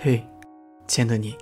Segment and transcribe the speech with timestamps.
[0.00, 0.24] 嘿，
[0.86, 1.36] 亲爱的你，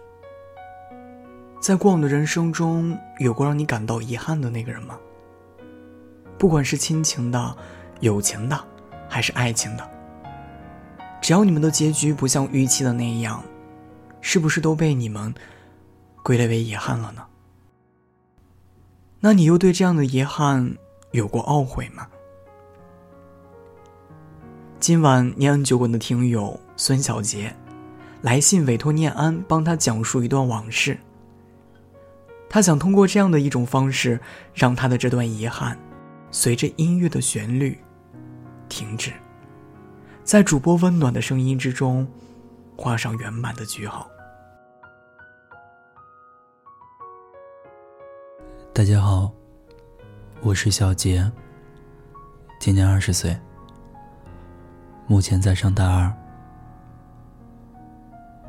[1.60, 4.98] 在过往的人生中，有过让你感到遗憾的那个人吗？
[6.38, 7.54] 不管是亲情的、
[8.00, 8.58] 友情的，
[9.10, 9.86] 还是爱情的，
[11.20, 13.44] 只要你们的结局不像预期的那样，
[14.22, 15.34] 是不是都被你们
[16.22, 17.26] 归类为遗憾了呢？
[19.20, 20.78] 那你又对这样的遗憾
[21.10, 22.08] 有过懊悔吗？
[24.80, 27.54] 今晚念安酒馆的听友孙小杰。
[28.26, 30.98] 来信委托念安帮他讲述一段往事。
[32.50, 34.18] 他想通过这样的一种方式，
[34.52, 35.78] 让他的这段遗憾，
[36.32, 37.78] 随着音乐的旋律，
[38.68, 39.12] 停止，
[40.24, 42.04] 在主播温暖的声音之中，
[42.76, 44.10] 画上圆满的句号。
[48.72, 49.30] 大家好，
[50.40, 51.30] 我是小杰，
[52.58, 53.38] 今年二十岁，
[55.06, 56.12] 目前在上大二。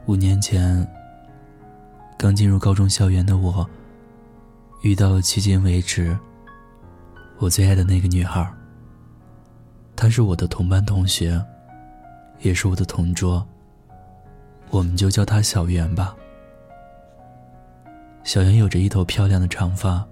[0.08, 0.88] 五年前，
[2.18, 3.70] 刚进入高中校园的我，
[4.82, 6.18] 遇到了迄今为止
[7.40, 8.50] 我最爱的那个女孩。
[9.98, 11.44] 她是我的同班同学，
[12.40, 13.46] 也是我的同桌。
[14.70, 16.16] 我们就叫她小圆吧。
[18.24, 20.06] 小圆有着一头漂亮的长发，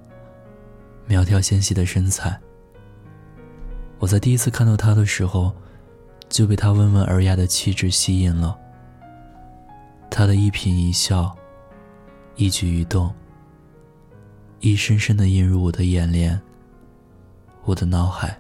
[1.08, 2.38] 苗条纤细的身材。
[3.98, 5.54] 我在第一次看到她的时候，
[6.28, 8.60] 就被她温文尔雅的气质吸引了。
[10.10, 11.36] 他的一颦一笑，
[12.36, 13.14] 一举一动，
[14.60, 16.42] 一深深的印入我的眼帘，
[17.64, 18.38] 我的脑海。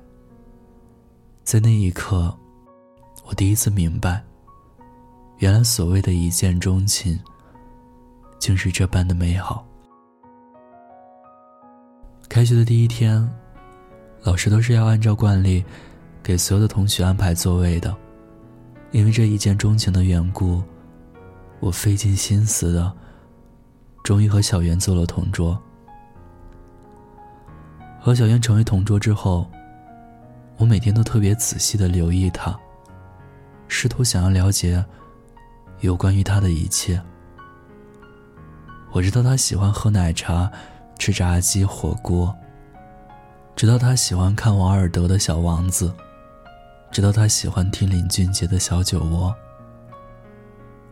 [1.44, 2.36] 在那一刻，
[3.26, 4.24] 我第一次明白，
[5.40, 7.20] 原来所谓的一见钟情，
[8.40, 9.66] 竟是这般的美好。
[12.30, 13.30] 开学的第一天，
[14.24, 15.64] 老师都是要按照惯例，
[16.24, 17.96] 给所有的同学安排座位的，
[18.92, 20.64] 因为这一见钟情的缘故。
[21.66, 22.94] 我费尽心思的，
[24.04, 25.60] 终于和小袁做了同桌。
[28.00, 29.50] 和小袁成为同桌之后，
[30.58, 32.56] 我每天都特别仔细的留意他，
[33.68, 34.86] 试图想要了解
[35.80, 37.02] 有关于他的一切。
[38.92, 40.52] 我知道他喜欢喝奶茶、
[41.00, 42.32] 吃炸鸡、火锅，
[43.56, 45.92] 知道他喜欢看王尔德的小王子，
[46.92, 49.36] 知道他喜欢听林俊杰的小酒窝。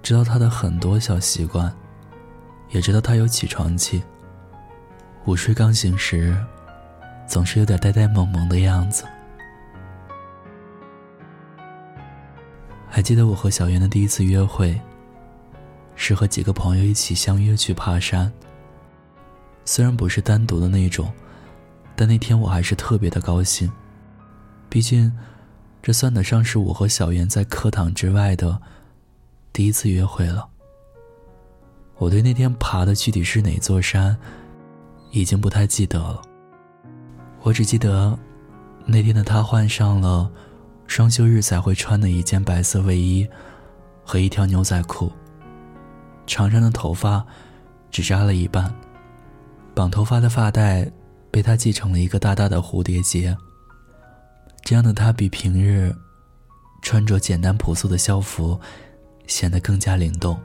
[0.03, 1.73] 知道他的很多小习惯，
[2.71, 4.03] 也知道他有起床气。
[5.23, 6.37] 午睡刚醒时，
[7.25, 9.05] 总是有点呆呆萌萌的样子。
[12.89, 14.79] 还记得我和小袁的第一次约会，
[15.95, 18.29] 是和几个朋友一起相约去爬山。
[19.63, 21.09] 虽然不是单独的那种，
[21.95, 23.71] 但那天我还是特别的高兴。
[24.67, 25.13] 毕竟，
[25.81, 28.61] 这算得上是我和小袁在课堂之外的。
[29.53, 30.49] 第一次约会了。
[31.97, 34.17] 我对那天爬的具体是哪座山，
[35.11, 36.19] 已经不太记得了。
[37.43, 38.17] 我只记得，
[38.85, 40.29] 那天的他换上了
[40.87, 43.29] 双休日才会穿的一件白色卫衣
[44.03, 45.11] 和一条牛仔裤。
[46.25, 47.23] 长长的头发
[47.91, 48.73] 只扎了一半，
[49.75, 50.91] 绑头发的发带
[51.29, 53.37] 被他系成了一个大大的蝴蝶结。
[54.63, 55.95] 这样的他比平日
[56.81, 58.59] 穿着简单朴素的校服。
[59.27, 60.39] 显得更加灵动。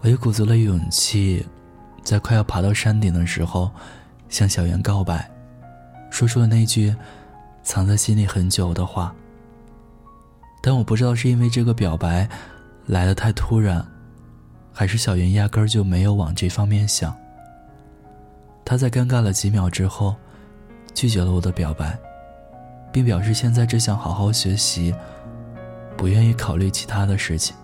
[0.00, 1.46] 我也鼓足了勇气，
[2.02, 3.70] 在快要爬到山顶的时候，
[4.28, 5.30] 向小圆告白，
[6.10, 6.94] 说出了那句
[7.62, 9.14] 藏在心里很久的话。
[10.62, 12.28] 但我不知道是因为这个表白
[12.86, 13.86] 来的太突然，
[14.72, 17.14] 还是小圆压根儿就没有往这方面想。
[18.64, 20.14] 他在尴尬了几秒之后，
[20.94, 21.98] 拒绝了我的表白，
[22.92, 24.94] 并表示现在只想好好学习。
[25.96, 27.56] 不愿意考虑其他的事情。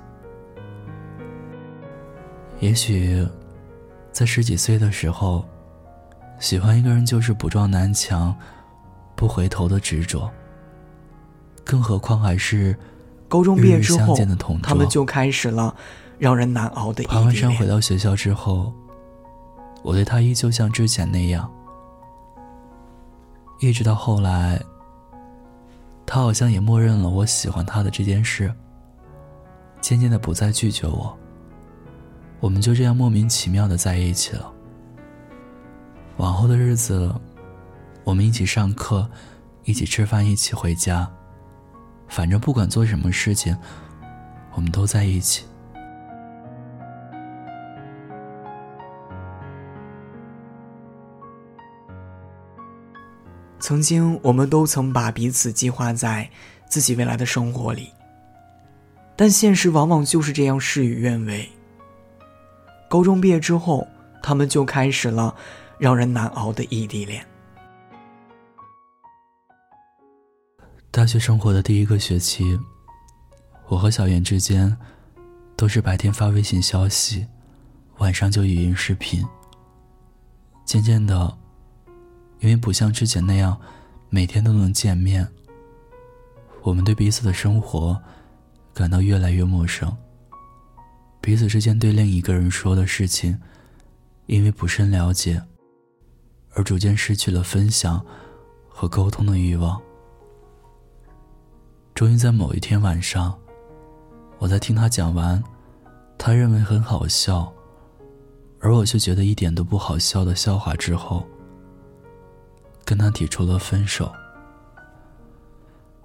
[2.60, 3.26] 也许，
[4.12, 5.44] 在十几岁的时候，
[6.38, 8.36] 喜欢一个人就是不撞南墙、
[9.16, 10.30] 不回头的执着。
[11.64, 12.76] 更何况还是
[13.28, 14.16] 高中毕业之后，
[14.62, 15.74] 他们就开始了
[16.18, 17.04] 让人难熬的。
[17.04, 18.72] 爬完山回到学校之后，
[19.82, 21.50] 我对他依旧像之前那样，
[23.60, 24.60] 一直到后来。
[26.12, 28.52] 他好像也默认了我喜欢他的这件事，
[29.80, 31.16] 渐渐的不再拒绝我。
[32.40, 34.52] 我们就这样莫名其妙的在一起了。
[36.16, 37.14] 往后的日子，
[38.02, 39.08] 我们一起上课，
[39.62, 41.08] 一起吃饭，一起回家，
[42.08, 43.56] 反正不管做什么事情，
[44.54, 45.44] 我们都在一起。
[53.70, 56.28] 曾经，我们都曾把彼此计划在
[56.66, 57.92] 自己未来的生活里。
[59.14, 61.48] 但现实往往就是这样事与愿违。
[62.88, 63.86] 高中毕业之后，
[64.20, 65.32] 他们就开始了
[65.78, 67.24] 让人难熬的异地恋。
[70.90, 72.58] 大学生活的第一个学期，
[73.68, 74.76] 我和小妍之间
[75.54, 77.24] 都是白天发微信消息，
[77.98, 79.24] 晚上就语音视频。
[80.64, 81.38] 渐渐的，
[82.40, 83.58] 因为不像之前那样
[84.08, 85.26] 每天都能见面，
[86.62, 88.00] 我们对彼此的生活
[88.74, 89.94] 感到越来越陌生。
[91.20, 93.38] 彼此之间对另一个人说的事情，
[94.26, 95.42] 因为不甚了解，
[96.54, 98.04] 而逐渐失去了分享
[98.68, 99.80] 和沟通的欲望。
[101.94, 103.38] 终于在某一天晚上，
[104.38, 105.42] 我在听他讲完，
[106.16, 107.52] 他认为很好笑，
[108.58, 111.26] 而我却觉得一点都不好笑的笑话之后，
[112.90, 114.12] 跟他提出了分手。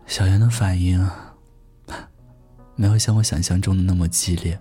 [0.06, 1.04] 小妍的反应
[2.78, 4.60] 没有像我想象中的那么激烈，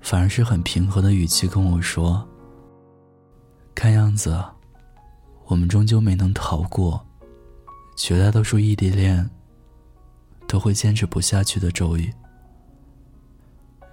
[0.00, 2.28] 反而是很平和的语气跟我说
[3.76, 4.44] ：“看样子，
[5.46, 7.06] 我们终究没能逃过
[7.96, 9.30] 绝大多数异地恋。”
[10.48, 12.12] 都会坚持不下去的咒语，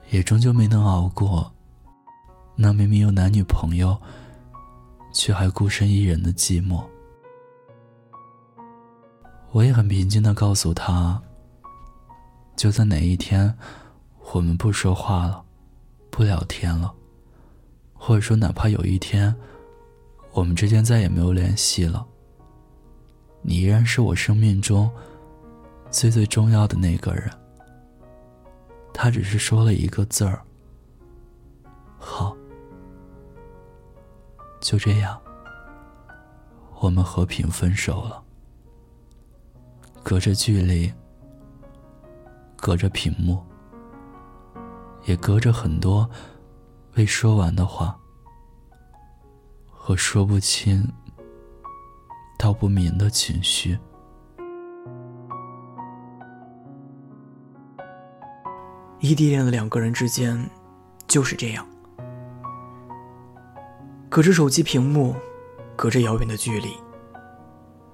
[0.10, 1.54] 也终究没能熬过
[2.56, 3.96] 那明明有男女朋友，
[5.13, 6.84] 却还孤身一人的寂寞。
[9.56, 11.18] 我也很平静的告诉他，
[12.57, 13.57] 就在哪一天，
[14.34, 15.42] 我们不说话了，
[16.12, 16.94] 不聊天了，
[17.94, 19.34] 或者说哪怕有一天，
[20.34, 22.06] 我们之间再也没有联系了，
[23.42, 24.92] 你依然是我生命中。
[25.90, 27.31] 最最重要的那个人，
[28.94, 30.42] 他只是说了一个字儿
[31.98, 32.36] ：“好。”
[34.60, 35.18] 就这样，
[36.81, 38.25] 我们和平分手了。
[40.06, 40.94] 隔着距离，
[42.56, 43.44] 隔着屏幕，
[45.06, 46.07] 也隔着很多
[46.94, 47.98] 未说完的话
[49.68, 50.88] 和说不清、
[52.38, 53.75] 道不明的情绪。
[59.00, 60.48] 异地恋的两个人之间，
[61.07, 61.66] 就是这样，
[64.07, 65.16] 隔着手机屏幕，
[65.75, 66.69] 隔着遥远的距离。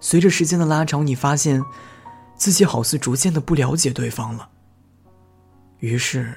[0.01, 1.63] 随着时间的拉长，你发现
[2.41, 4.49] 自己好似逐渐的不了解对方了。
[5.77, 6.35] 于是，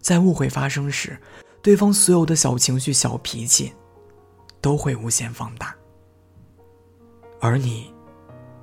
[0.00, 1.20] 在误会发生时，
[1.60, 3.70] 对方所有的小情绪、小脾气，
[4.62, 5.76] 都会无限放大，
[7.38, 7.92] 而你，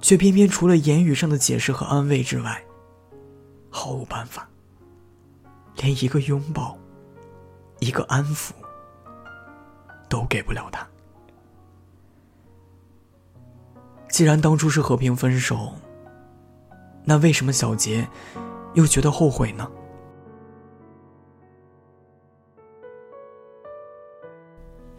[0.02, 2.60] 却偏偏除了言语上的解释和安慰之外，
[3.70, 4.50] 毫无办法。
[5.76, 6.76] 连一个拥抱，
[7.82, 8.50] 一个安抚，
[10.10, 10.88] 都给不了他。
[14.10, 15.72] 既然当初是和平分手，
[17.06, 18.08] 那为什么小杰
[18.74, 19.70] 又觉得后悔呢？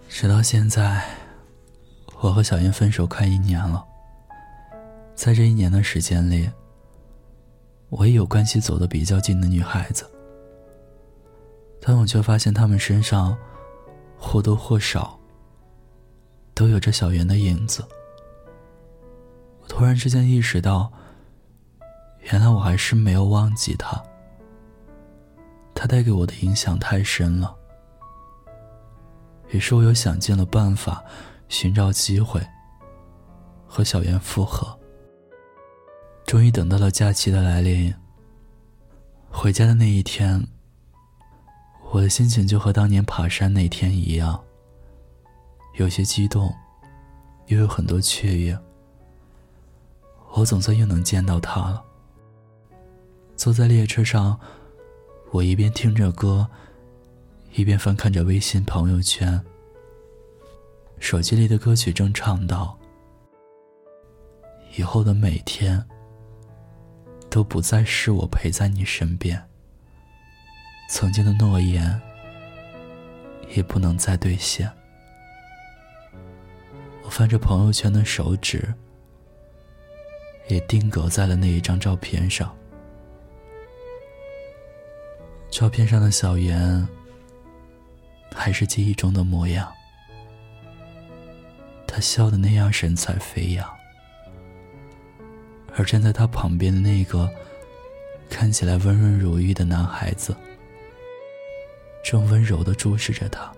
[0.09, 1.05] 直到现在，
[2.21, 3.85] 我和小燕分手快一年了。
[5.15, 6.49] 在这一年的时间里，
[7.91, 10.11] 我也有关系走得比较近的女孩子。
[11.81, 13.37] 但我却发现他们身上
[14.17, 15.19] 或多或少
[16.55, 17.85] 都有着小圆的影子。
[19.61, 20.91] 我突然之间意识到，
[22.31, 24.03] 原来我还是没有忘记他。
[25.75, 27.55] 他带给我的影响太深了。
[29.51, 31.05] 于是我又想尽了办法，
[31.49, 32.45] 寻找机会
[33.67, 34.77] 和小圆复合。
[36.27, 37.95] 终于等到了假期的来临。
[39.31, 40.47] 回家的那一天。
[41.93, 44.43] 我的心情就和当年爬山那天一样，
[45.77, 46.53] 有些激动，
[47.47, 48.59] 又有很多雀跃。
[50.33, 51.83] 我总算又能见到他了。
[53.37, 54.41] 坐在列车上，
[55.31, 56.49] 我一边听着歌，
[57.55, 59.41] 一边翻看着微信朋友圈。
[60.99, 62.77] 手机里的歌曲正唱到
[64.77, 65.85] ：“以后的每天，
[67.29, 69.41] 都不再是我陪在你身边。”
[70.89, 72.01] 曾经的诺言，
[73.55, 74.71] 也不能再兑现。
[77.03, 78.73] 我翻着朋友圈的手指，
[80.49, 82.57] 也定格在了那一张照片上。
[85.57, 86.87] 照片上的小妍，
[88.31, 89.73] 还是记忆中的模样。
[91.87, 93.67] 她笑的那样神采飞扬，
[95.75, 97.27] 而站在她旁边的那个
[98.29, 100.37] 看起来温润如玉的男孩子。
[102.05, 103.51] 正温柔的注视着他，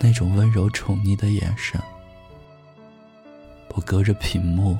[0.00, 1.80] 那种温柔宠溺的眼神，
[3.68, 4.76] 我隔着屏幕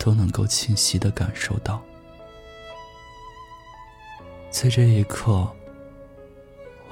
[0.00, 1.80] 都能够清晰的感受到。
[4.52, 5.50] 在这一刻，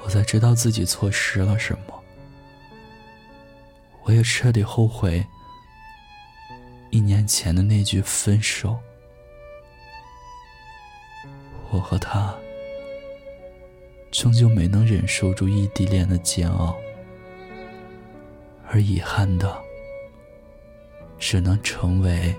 [0.03, 2.03] 我才知道自己错失了什么。
[4.01, 5.23] 我也彻底后悔
[6.89, 8.77] 一年前的那句分手。
[11.69, 12.35] 我和他
[14.11, 16.75] 终究没能忍受住异地恋的煎熬，
[18.67, 19.55] 而遗憾的，
[21.19, 22.35] 只能成为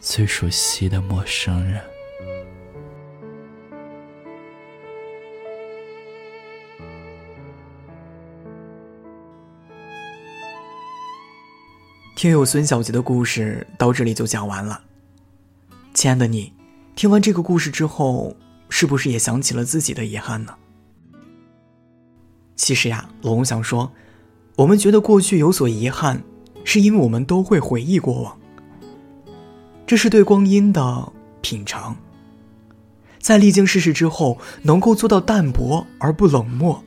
[0.00, 1.80] 最熟悉的陌生人。
[12.16, 14.80] 听友孙小杰的故事到这里就讲完了。
[15.92, 16.50] 亲爱的你，
[16.94, 18.34] 听完这个故事之后，
[18.70, 20.54] 是不是也想起了自己的遗憾呢？
[22.56, 23.92] 其实呀，龙想说，
[24.56, 26.22] 我们觉得过去有所遗憾，
[26.64, 28.38] 是因为我们都会回忆过往，
[29.86, 31.94] 这是对光阴的品尝。
[33.20, 36.82] 在历经世事之后，能够做到淡泊而不冷漠，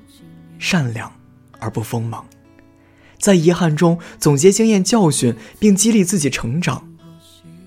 [0.58, 1.12] 善良
[1.60, 2.26] 而不锋芒。
[3.20, 6.88] 在遗憾中总结经验教训，并激励自己成长，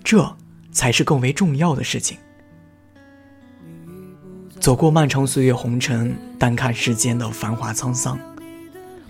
[0.03, 0.37] 这
[0.73, 2.17] 才是更为重要的事情。
[4.59, 8.19] 走过漫长岁月红尘，淡看世间的繁华沧桑，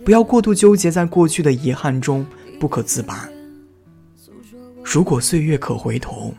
[0.05, 2.27] 不要过度纠结在过去的遗憾中
[2.59, 3.29] 不可自拔。
[4.83, 6.35] 如果岁月可回头，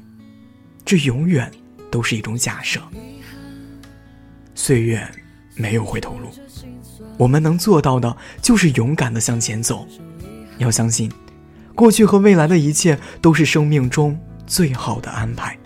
[0.83, 1.49] 这永远
[1.89, 2.81] 都是一种假设。
[4.53, 5.07] 岁月
[5.55, 6.29] 没有回头路。
[7.17, 9.87] 我们能做到的，就是勇敢的向前走。
[10.57, 11.11] 要相信，
[11.75, 15.57] 过去和未来的一切都是生命中最好的安排。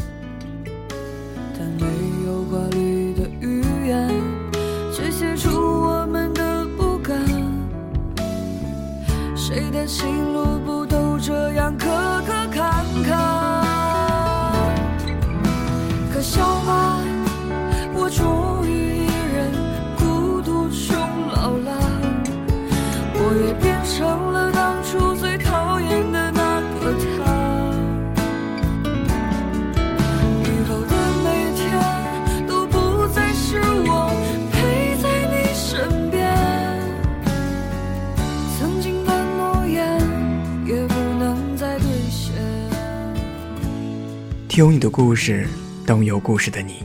[44.58, 45.48] 有你的故事，
[45.86, 46.84] 等有故事的你。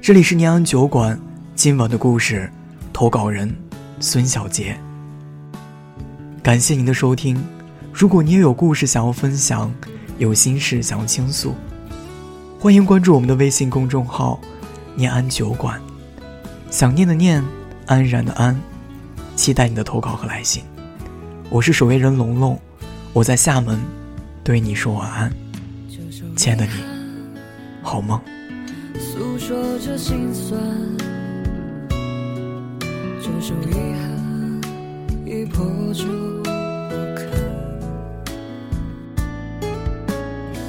[0.00, 1.20] 这里是念安酒馆，
[1.54, 2.50] 今晚的故事，
[2.90, 3.54] 投稿人
[4.00, 4.74] 孙小杰。
[6.42, 7.36] 感谢您的收听。
[7.92, 9.70] 如果你也有故事想要分享，
[10.16, 11.54] 有心事想要倾诉，
[12.58, 14.40] 欢迎关注我们的微信公众号
[14.96, 15.78] “念安酒馆”。
[16.72, 17.44] 想念的念，
[17.84, 18.58] 安然的安，
[19.36, 20.64] 期待你的投稿和来信。
[21.50, 22.58] 我是守夜人龙龙，
[23.12, 23.78] 我在厦门，
[24.42, 25.30] 对你说晚安。
[26.38, 26.70] 亲爱的你，
[27.82, 28.20] 好梦。
[28.94, 30.56] 诉说着心酸，
[33.20, 34.00] 这首遗憾
[35.26, 36.04] 已破旧
[36.44, 36.50] 不
[37.16, 37.26] 堪，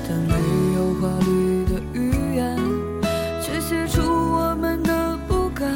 [0.07, 0.33] 但没
[0.73, 2.57] 有华丽的语言，
[3.39, 5.71] 却写出我们的不甘。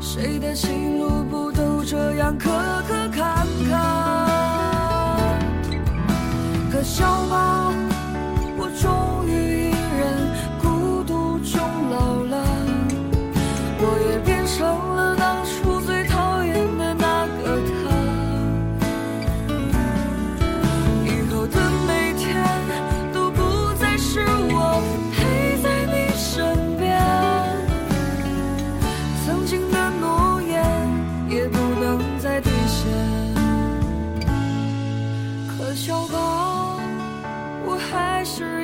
[0.00, 2.48] 谁的心路不都这样磕
[2.88, 4.03] 磕坎坎？
[6.84, 7.72] 笑吧，
[8.58, 10.04] 我终于一人
[10.60, 11.58] 孤独终
[11.90, 12.44] 老了，
[13.80, 17.72] 我也变成了当初最讨厌的那个他。
[21.04, 22.22] 以后的每天
[23.14, 24.20] 都不再是
[24.52, 24.82] 我
[25.16, 27.00] 陪在你身边，
[29.24, 30.62] 曾经的诺言
[31.30, 32.92] 也不能再兑现。
[35.48, 36.23] 可笑吧。
[38.24, 38.63] 是。